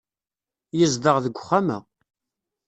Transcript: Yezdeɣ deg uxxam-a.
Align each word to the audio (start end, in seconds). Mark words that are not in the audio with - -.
Yezdeɣ 0.79 1.17
deg 1.25 1.35
uxxam-a. 1.37 1.77